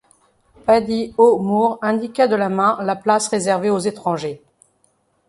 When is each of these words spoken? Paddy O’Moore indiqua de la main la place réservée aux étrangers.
Paddy 0.65 1.13
O’Moore 1.19 1.77
indiqua 1.83 2.27
de 2.27 2.35
la 2.35 2.49
main 2.49 2.79
la 2.83 2.95
place 2.95 3.27
réservée 3.27 3.69
aux 3.69 3.77
étrangers. 3.77 4.41